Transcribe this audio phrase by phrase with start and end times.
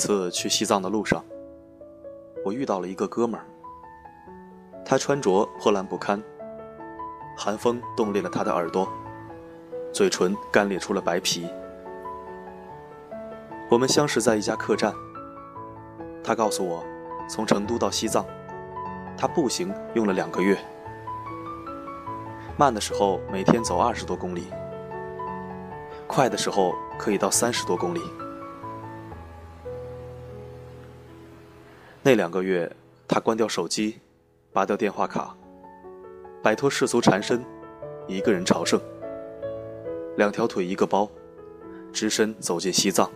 [0.00, 1.22] 次去西藏的路上，
[2.42, 3.44] 我遇到了一个哥们儿。
[4.82, 6.20] 他穿着破烂不堪，
[7.36, 8.88] 寒风冻裂了他的耳朵，
[9.92, 11.46] 嘴唇干裂出了白皮。
[13.70, 14.92] 我们相识在一家客栈。
[16.24, 16.82] 他告诉我，
[17.28, 18.24] 从成都到西藏，
[19.18, 20.58] 他步行用了两个月，
[22.56, 24.46] 慢的时候每天走二十多公里，
[26.06, 28.00] 快的时候可以到三十多公里。
[32.02, 32.70] 那两个月，
[33.06, 34.00] 他关掉手机，
[34.54, 35.36] 拔掉电话卡，
[36.42, 37.44] 摆脱世俗缠身，
[38.06, 38.80] 一个人朝圣。
[40.16, 41.06] 两条腿一个包，
[41.92, 43.10] 只身走进西藏，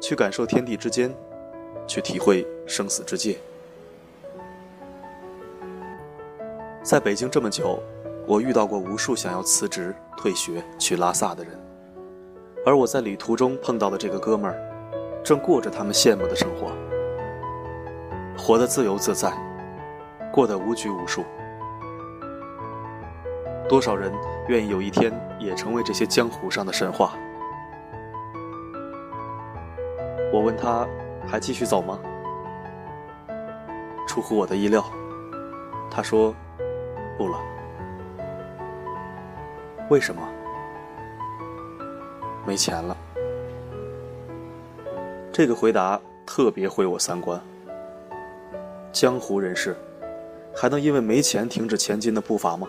[0.00, 1.12] 去感受天地之间，
[1.88, 3.36] 去体会生死之界。
[6.84, 7.82] 在北京这么久，
[8.28, 11.60] 我遇到过无数想要辞职退学去拉萨的人，
[12.64, 16.70] 而我在旅途中碰到的这个哥们儿，正过着他们羡慕的生活。
[18.36, 19.32] 活得自由自在，
[20.32, 21.24] 过得无拘无束。
[23.68, 24.12] 多少人
[24.48, 27.14] 愿意有一天也成为这些江湖上的神话？
[30.32, 30.86] 我问他，
[31.26, 31.98] 还继续走吗？
[34.06, 34.84] 出乎我的意料，
[35.90, 36.34] 他说，
[37.16, 37.38] 不了。
[39.88, 40.22] 为什么？
[42.46, 42.96] 没钱了。
[45.32, 47.40] 这个回答特别毁我三观。
[48.94, 49.74] 江湖人士，
[50.54, 52.68] 还能因为没钱停止前进的步伐吗？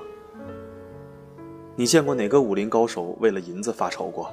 [1.75, 4.27] 你见过哪个武林高手为了银子发愁过？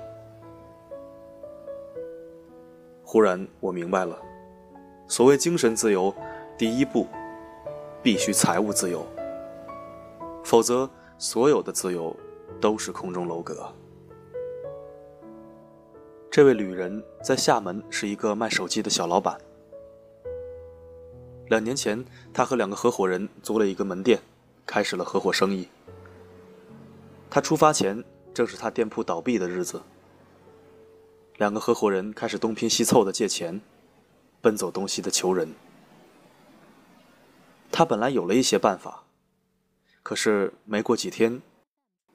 [3.05, 4.19] 忽然我明白了，
[5.07, 6.13] 所谓精神自由，
[6.57, 7.07] 第一步
[8.03, 9.05] 必须财务自由，
[10.43, 10.89] 否则
[11.19, 12.17] 所有的自由
[12.59, 13.71] 都是空中楼阁。
[16.31, 19.37] 这位旅人在厦门是一个卖手机的小老板。
[21.53, 22.03] 两年前，
[22.33, 24.23] 他和两个合伙人租了一个门店，
[24.65, 25.69] 开始了合伙生意。
[27.29, 28.03] 他出发前，
[28.33, 29.83] 正是他店铺倒闭的日子。
[31.37, 33.61] 两个合伙人开始东拼西凑的借钱，
[34.41, 35.53] 奔走东西的求人。
[37.71, 39.05] 他本来有了一些办法，
[40.03, 41.43] 可是没过几天，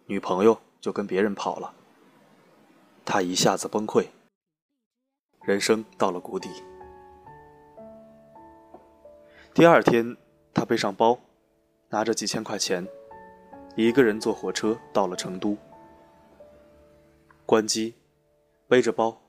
[0.07, 1.71] 女朋友就跟别人跑了。
[3.05, 4.07] 他一下子崩溃，
[5.43, 6.49] 人生到了谷底。
[9.57, 10.15] 第二天，
[10.53, 11.17] 他背上包，
[11.89, 12.87] 拿着几千块钱，
[13.75, 15.57] 一个人坐火车到了成都。
[17.43, 17.95] 关机，
[18.67, 19.19] 背着包，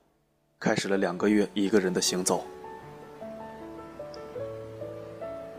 [0.59, 2.45] 开始了两个月一个人的行走。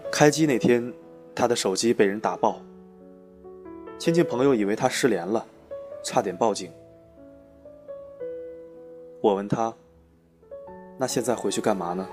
[0.09, 0.95] 开机那天，
[1.35, 2.61] 他的手机被人打爆，
[3.99, 5.45] 亲戚朋友以为他失联了，
[6.05, 6.71] 差点报警。
[9.21, 9.75] 我问他
[10.97, 12.09] ：“那现在回去干嘛呢？”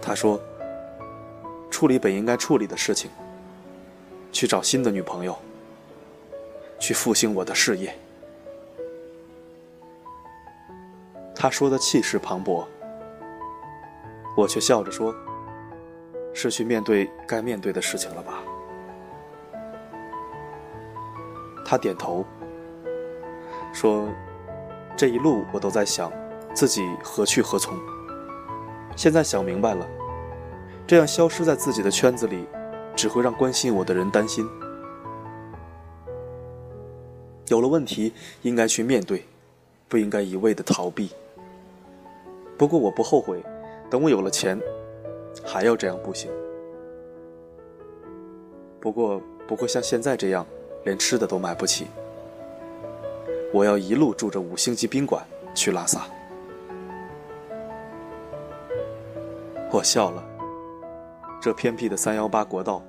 [0.00, 0.40] 他说。
[1.74, 3.10] 处理本应该处理的事情，
[4.30, 5.36] 去找新的女朋友，
[6.78, 7.92] 去复兴我的事业。
[11.34, 12.64] 他说的气势磅礴，
[14.36, 15.12] 我却笑着说
[16.32, 18.40] ：“是去面对该面对的事情了吧？”
[21.66, 22.24] 他点头，
[23.72, 24.08] 说
[24.96, 26.12] ：“这一路我都在想，
[26.54, 27.76] 自己何去何从。
[28.94, 29.84] 现在想明白了。”
[30.86, 32.44] 这样消失在自己的圈子里，
[32.94, 34.46] 只会让关心我的人担心。
[37.48, 38.12] 有了问题，
[38.42, 39.24] 应该去面对，
[39.88, 41.10] 不应该一味的逃避。
[42.58, 43.42] 不过我不后悔，
[43.90, 44.60] 等我有了钱，
[45.44, 46.30] 还要这样不行。
[48.78, 50.46] 不过不会像现在这样，
[50.84, 51.86] 连吃的都买不起。
[53.52, 55.24] 我要一路住着五星级宾馆
[55.54, 56.06] 去拉萨。
[59.70, 60.33] 我笑了。
[61.44, 62.82] 这偏僻的三幺八国道，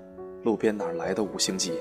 [0.44, 1.74] 路边哪来的五星级？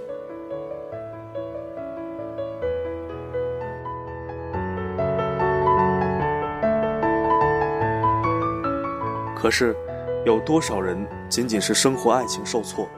[9.37, 9.77] 可是，
[10.27, 12.89] 有多少人仅仅是生活爱情受挫，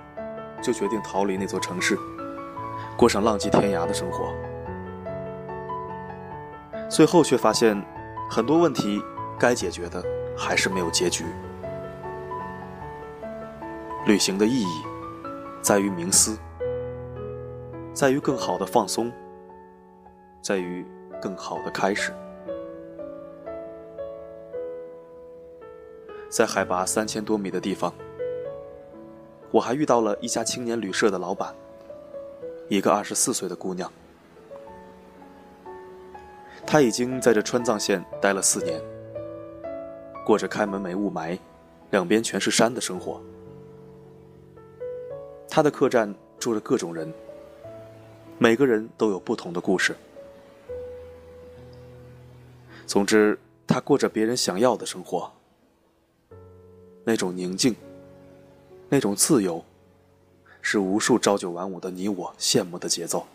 [0.63, 1.99] 就决定逃离那座城市，
[2.97, 4.33] 过上浪迹天涯的生活？
[6.89, 7.77] 最后却发现，
[8.31, 9.03] 很多问题
[9.39, 10.03] 该解决的
[10.35, 11.27] 还是没有结局。
[14.07, 14.85] 旅行的意义，
[15.61, 16.39] 在于冥思，
[17.93, 19.13] 在于更好的放松，
[20.41, 20.87] 在于
[21.21, 22.13] 更好的开始。
[26.31, 27.93] 在海拔三千多米的地方，
[29.51, 31.53] 我还遇到了一家青年旅社的老板，
[32.69, 33.91] 一个二十四岁的姑娘。
[36.65, 38.81] 她已经在这川藏线待了四年，
[40.25, 41.37] 过着开门没雾霾，
[41.91, 43.21] 两边全是山的生活。
[45.57, 47.11] 他的客栈住着各种人，
[48.37, 49.97] 每个人都有不同的故事。
[52.87, 55.33] 总之，他过着别人想要的生活，
[57.05, 57.75] 那种宁静，
[58.91, 59.65] 那种自由，
[60.61, 63.27] 是无数朝九晚五的你我羡慕的节奏。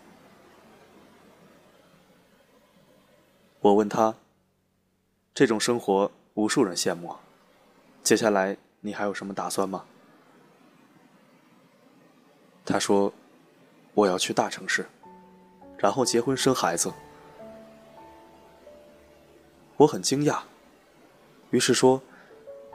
[3.58, 4.14] 我问他
[5.34, 7.16] ：“这种生活，无数人羡慕，
[8.04, 9.84] 接下来你还有什么打算吗？”
[12.64, 13.12] 他说
[13.94, 14.86] ：“我要去大城市，
[15.76, 16.92] 然后结婚生孩子。”
[19.76, 20.38] 我很惊讶，
[21.50, 22.00] 于是说：“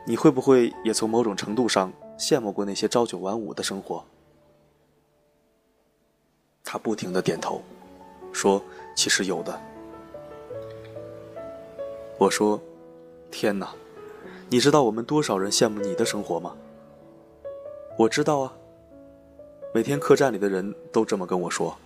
[0.05, 4.03] 你会不会也从某种程度上羡慕过那些朝九晚五的生活？”
[6.65, 7.61] 他不停的点头，
[8.33, 8.61] 说
[8.93, 9.57] ：“其实有的。”
[12.19, 12.61] 我说
[13.31, 13.73] ：“天哪，
[14.49, 16.57] 你知道我们多少人羡慕你的生活吗？”
[17.97, 18.53] 我知道啊。
[19.77, 21.77] 每天客栈里的人都这么跟我说。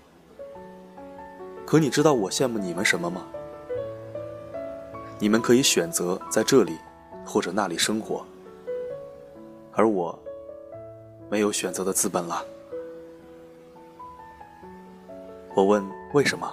[1.65, 3.27] 可你知道我羡慕你们什么吗？
[5.19, 6.77] 你们可以选择在这里
[7.25, 8.25] 或者那里生活，
[9.73, 10.17] 而我
[11.29, 12.45] 没有选择的资本了。
[15.53, 16.49] 我问为什么？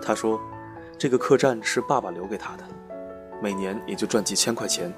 [0.00, 0.40] 他说，
[0.96, 2.62] 这个客栈是爸爸留给他的，
[3.42, 4.94] 每年也就赚几千块钱。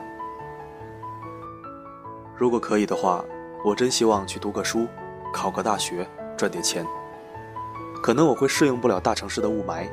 [2.36, 3.24] 如果可以的话。
[3.64, 4.86] 我真希望去读个书，
[5.32, 6.06] 考个大学，
[6.36, 6.86] 赚点钱。
[8.02, 9.88] 可能我会适应不了大城市的雾霾，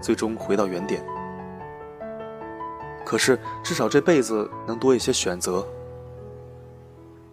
[0.00, 1.04] 最终回到原点。
[3.04, 5.66] 可是至少这辈子能多一些选择。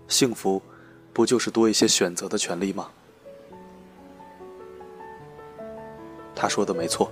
[0.09, 0.61] 幸福，
[1.13, 2.89] 不就是多一些选择的权利吗？
[6.35, 7.09] 他说的没错。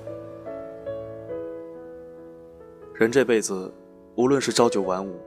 [2.94, 3.74] 人这辈子，
[4.16, 5.18] 无论是朝九晚五，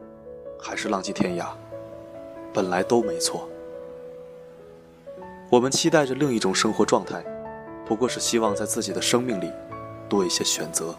[0.61, 1.47] 还是浪迹天涯。
[2.53, 3.49] 本来都没错。
[5.51, 7.23] 我们期待着另一种生活状态，
[7.87, 9.53] 不过是希望在自己的生命里
[10.09, 10.95] 多一些选择。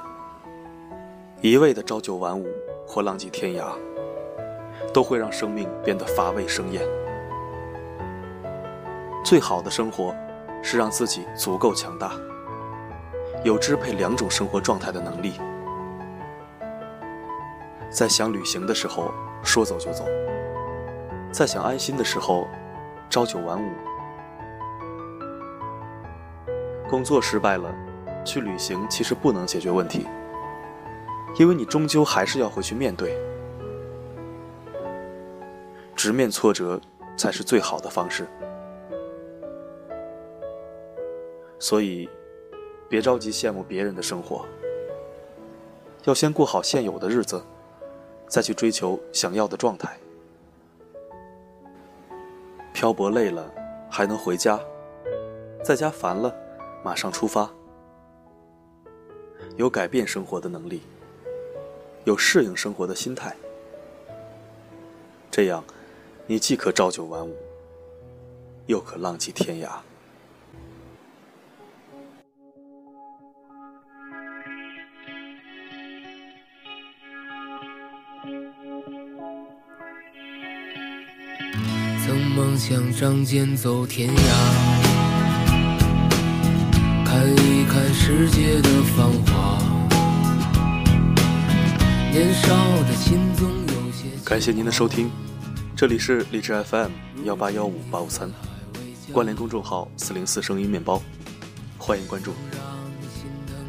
[1.42, 2.48] 一味的朝九晚五
[2.88, 3.66] 或浪迹天涯，
[4.94, 6.82] 都会让生命变得乏味生厌。
[9.26, 10.16] 最好的生活，
[10.62, 12.14] 是让自己足够强大，
[13.44, 15.34] 有支配两种生活状态的能力。
[17.90, 19.12] 在想旅行的时候，
[19.44, 20.06] 说走就走。
[21.34, 22.48] 在想安心的时候，
[23.10, 23.72] 朝九晚五。
[26.88, 27.74] 工作失败了，
[28.24, 30.06] 去旅行其实不能解决问题，
[31.40, 33.20] 因为你终究还是要回去面对。
[35.96, 36.80] 直面挫折
[37.18, 38.28] 才是最好的方式。
[41.58, 42.08] 所以，
[42.88, 44.46] 别着急羡慕别人的生活，
[46.04, 47.44] 要先过好现有的日子，
[48.28, 49.98] 再去追求想要的状态。
[52.74, 53.50] 漂泊累了，
[53.90, 54.60] 还能回家；
[55.64, 56.36] 在家烦了，
[56.84, 57.50] 马上出发。
[59.56, 60.82] 有改变生活的能力，
[62.04, 63.36] 有适应生活的心态，
[65.30, 65.64] 这样，
[66.26, 67.36] 你既可朝九晚五，
[68.66, 69.70] 又可浪迹天涯。
[82.36, 84.18] 梦想仗剑走天涯，
[87.06, 89.60] 看一看世界的繁华。
[92.12, 92.48] 年少
[92.88, 94.08] 的心总有些。
[94.26, 95.12] 感谢您的收听，
[95.76, 96.90] 这里是荔枝 FM
[97.24, 98.28] 幺八幺五八五三，
[99.12, 101.00] 关联公众号四零四声音面包，
[101.78, 102.34] 欢迎关注。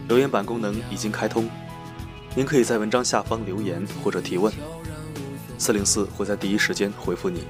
[0.09, 1.51] 留言板功能已经开通，
[2.35, 4.51] 您可以在文章下方留言或者提问，
[5.59, 7.43] 四零四会在第一时间回复你。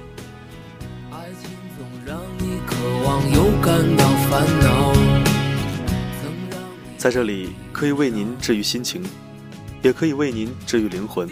[6.97, 9.03] 在这里，可以为您治愈心情，
[9.83, 11.29] 也可以为您治愈灵魂。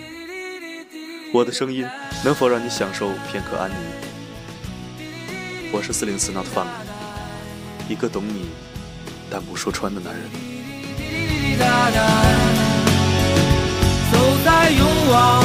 [1.33, 1.83] 我的声音
[2.23, 3.77] 能否让你享受片刻安宁？
[5.71, 6.67] 我是四零四 Not Fun，
[7.89, 8.49] 一个懂你
[9.31, 10.23] 但不说穿的男人。
[14.45, 15.41] 在勇往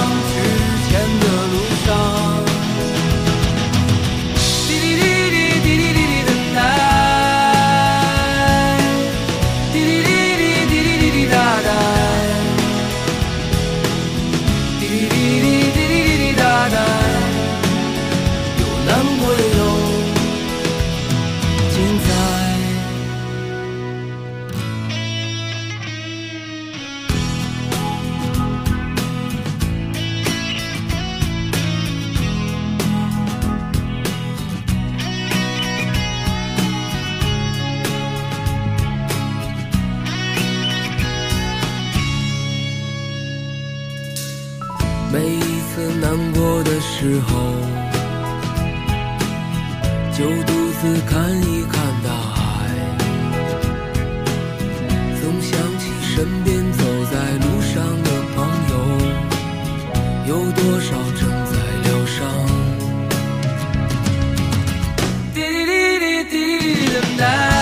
[45.10, 47.32] 每一次难过的时候，
[50.12, 52.38] 就独自看一看大海，
[55.18, 58.36] 总想起身边走在路上的朋
[58.70, 58.72] 友，
[60.26, 61.52] 有多少正在
[61.84, 62.16] 疗伤。
[65.32, 67.57] 滴滴滴滴滴滴滴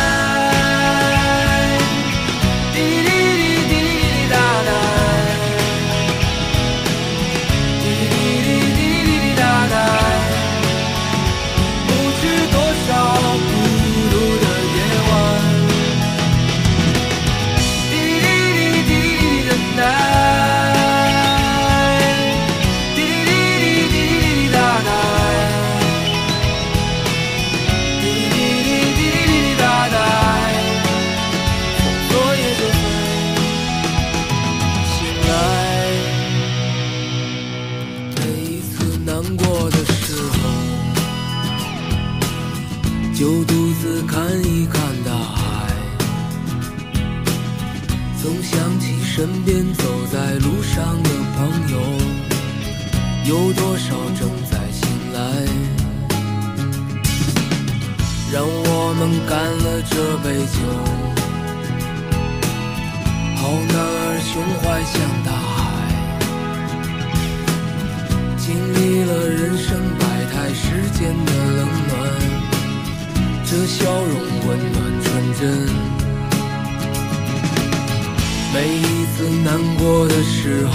[53.29, 55.21] 有多少正在醒来。
[58.33, 60.59] 让我们干了这杯酒，
[63.37, 65.59] 好男儿胸怀像大海。
[68.37, 69.69] 经历了人生
[69.99, 70.03] 百
[70.33, 70.65] 态世
[70.97, 71.93] 间的冷暖，
[73.45, 74.15] 这笑容
[74.47, 75.07] 温暖纯
[75.41, 75.43] 真。
[78.55, 80.75] 每一次难过的时候，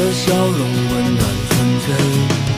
[0.00, 2.49] 的，笑容温暖纯真。